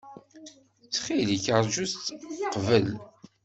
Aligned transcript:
Ttxil-k, 0.85 1.45
ṛju-t 1.61 1.95
qbel. 2.53 2.87